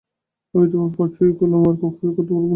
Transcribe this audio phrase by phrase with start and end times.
[0.53, 2.49] আমি তোমার এই পা ছুঁয়ে বলছি, আর কাউকে বিয়ে করতে পারব না।